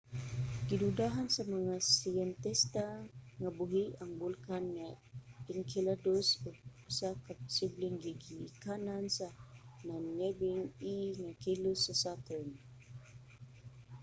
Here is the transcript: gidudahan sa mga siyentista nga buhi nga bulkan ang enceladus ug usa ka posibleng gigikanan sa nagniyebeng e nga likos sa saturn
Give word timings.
gidudahan 0.67 1.27
sa 1.35 1.43
mga 1.55 1.75
siyentista 1.93 2.85
nga 3.41 3.49
buhi 3.57 3.83
nga 3.93 4.05
bulkan 4.21 4.65
ang 4.87 4.95
enceladus 5.57 6.27
ug 6.47 6.55
usa 6.89 7.09
ka 7.25 7.31
posibleng 7.43 7.97
gigikanan 8.03 9.05
sa 9.17 9.27
nagniyebeng 9.87 10.63
e 10.95 10.97
nga 11.19 11.31
likos 11.45 11.79
sa 11.85 11.93
saturn 12.03 12.49